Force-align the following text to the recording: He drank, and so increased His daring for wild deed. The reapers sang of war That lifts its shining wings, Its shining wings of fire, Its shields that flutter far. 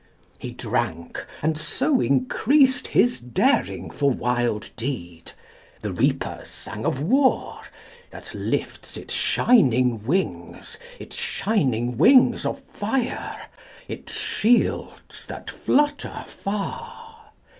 He 0.39 0.51
drank, 0.51 1.23
and 1.43 1.55
so 1.55 2.01
increased 2.01 2.87
His 2.87 3.19
daring 3.19 3.91
for 3.91 4.09
wild 4.09 4.71
deed. 4.75 5.33
The 5.83 5.93
reapers 5.93 6.47
sang 6.47 6.87
of 6.87 7.03
war 7.03 7.61
That 8.09 8.33
lifts 8.33 8.97
its 8.97 9.13
shining 9.13 10.03
wings, 10.03 10.79
Its 10.97 11.15
shining 11.15 11.99
wings 11.99 12.47
of 12.47 12.63
fire, 12.73 13.43
Its 13.87 14.13
shields 14.13 15.27
that 15.27 15.51
flutter 15.51 16.25
far. 16.27 17.17